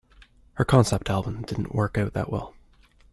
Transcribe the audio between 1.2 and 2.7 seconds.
didn't work out that well.